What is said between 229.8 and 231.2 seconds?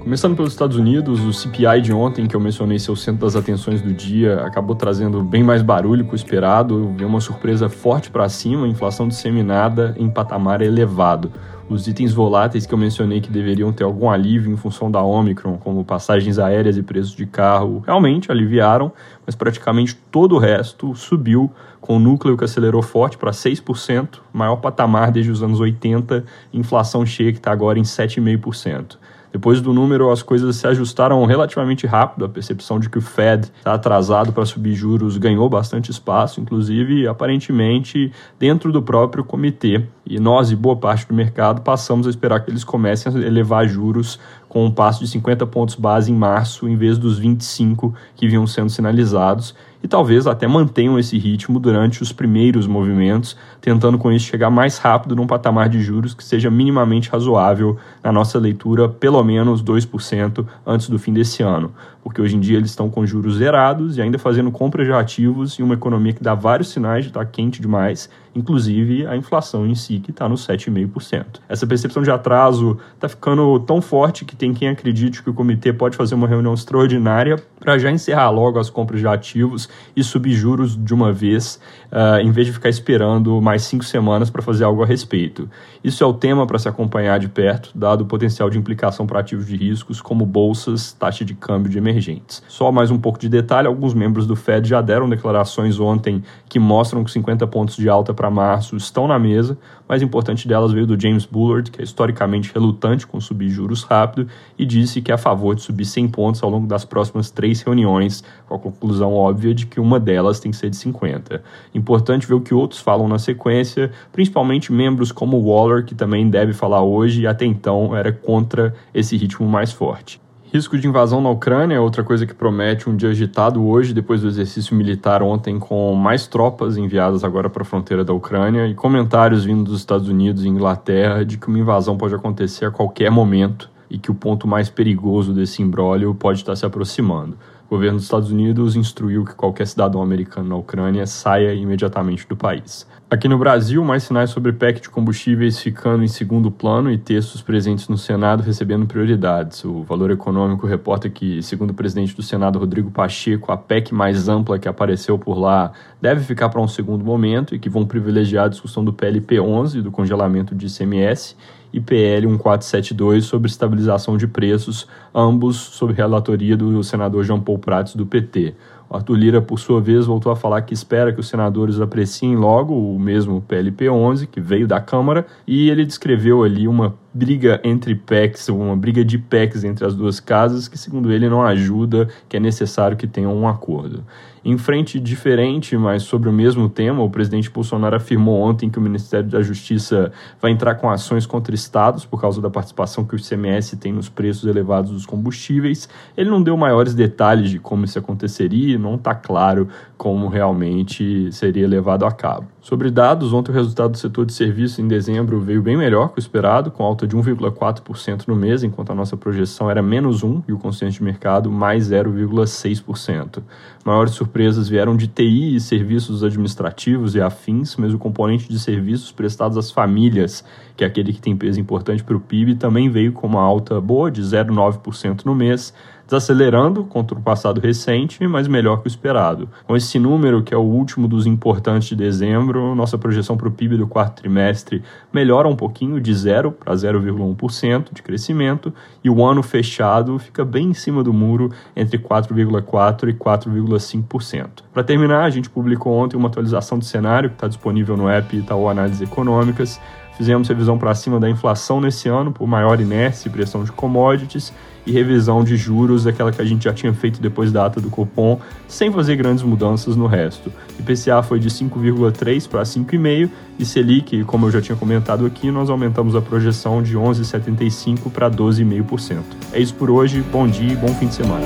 número, que é o último